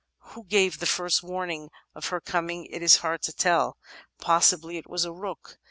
Who 0.33 0.45
gave 0.45 0.79
the 0.79 0.87
first 0.87 1.21
warning 1.21 1.69
of 1.93 2.07
her 2.07 2.19
coming 2.19 2.65
it 2.65 2.81
is 2.81 2.95
hard 3.05 3.21
to 3.21 3.33
tell. 3.33 3.77
Possibly 4.19 4.77
it 4.77 4.89
was 4.89 5.05
a 5.05 5.13
rook. 5.13 5.59